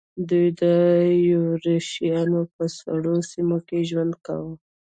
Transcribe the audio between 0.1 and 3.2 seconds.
دوی د یوریشیا په سړو